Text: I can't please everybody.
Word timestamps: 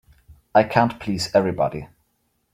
I 0.55 0.63
can't 0.63 0.99
please 0.99 1.29
everybody. 1.35 1.87